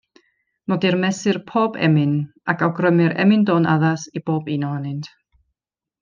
Nodir 0.71 0.95
mesur 1.03 1.37
pob 1.51 1.75
emyn, 1.89 2.15
ac 2.53 2.63
awgrymir 2.69 3.13
emyn-dôn 3.27 3.69
addas 3.77 4.07
i 4.21 4.27
bob 4.31 4.49
un 4.59 4.65
ohonynt. 4.71 5.11